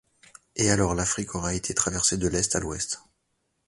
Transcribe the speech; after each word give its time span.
Et 0.55 0.71
alors 0.71 0.95
l’Afrique 0.95 1.35
aura 1.35 1.53
été 1.53 1.75
traversée 1.75 2.17
de 2.17 2.27
l’est 2.27 2.55
à 2.55 2.59
l’ouest. 2.59 3.03